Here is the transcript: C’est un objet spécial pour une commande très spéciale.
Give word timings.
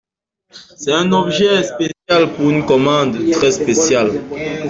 C’est 0.77 0.93
un 0.93 1.11
objet 1.11 1.61
spécial 1.61 2.33
pour 2.35 2.49
une 2.49 2.65
commande 2.65 3.19
très 3.33 3.51
spéciale. 3.51 4.09